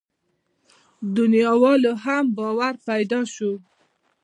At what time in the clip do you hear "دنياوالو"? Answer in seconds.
1.17-1.93